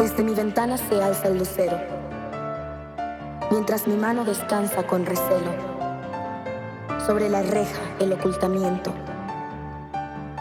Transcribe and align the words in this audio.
Desde 0.00 0.22
mi 0.22 0.32
ventana 0.34 0.78
se 0.78 1.02
alza 1.02 1.28
el 1.28 1.36
lucero, 1.36 1.78
mientras 3.50 3.86
mi 3.86 3.96
mano 3.96 4.24
descansa 4.24 4.82
con 4.84 5.04
recelo. 5.04 5.52
Sobre 7.06 7.28
la 7.28 7.42
reja 7.42 7.82
el 7.98 8.14
ocultamiento 8.14 8.94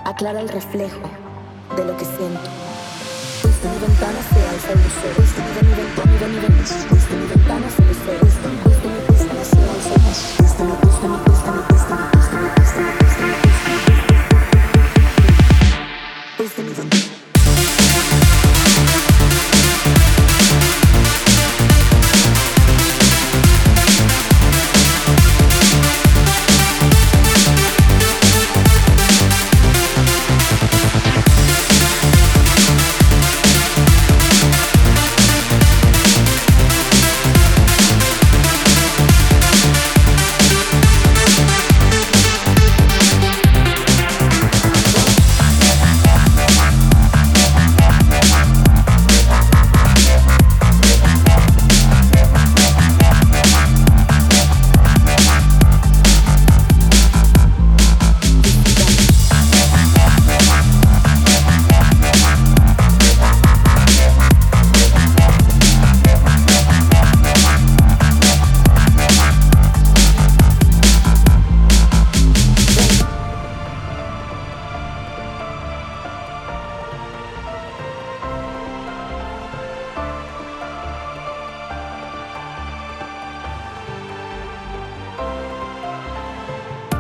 aclara 0.06 0.40
el 0.40 0.48
reflejo 0.48 1.02
de 1.76 1.84
lo 1.84 1.98
que 1.98 2.06
siento. 2.06 2.50
Desde 3.44 3.70
mi 3.70 3.80
ventana 3.86 4.20
se 4.32 4.48
alza 4.48 4.72
el 4.72 4.80
lucero, 4.82 5.16
desde 5.18 5.62
mi 5.68 5.74
ventana, 5.76 6.28
mi 6.30 6.40
ventana 6.40 6.99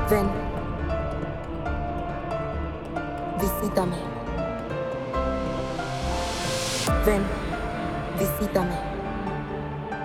Ven, 0.09 0.27
visítame. 3.39 3.95
Ven, 7.05 7.23
visítame. 8.17 8.75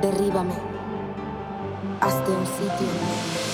Derríbame. 0.03 0.53
Hazte 2.03 2.31
un 2.33 2.47
sitio. 2.47 3.54